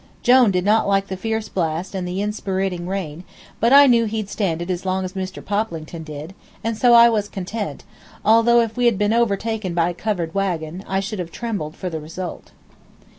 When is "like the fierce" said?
0.87-1.47